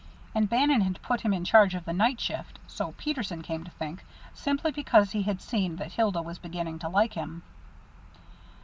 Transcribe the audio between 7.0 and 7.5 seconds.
him.